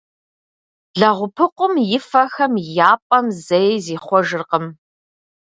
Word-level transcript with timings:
Лэгъупыкъум 0.99 1.73
и 1.95 1.99
фэхэм 2.09 2.53
я 2.87 2.91
пӏэм 3.07 3.25
зэи 3.45 3.73
зихъуэжыркъым. 3.85 4.65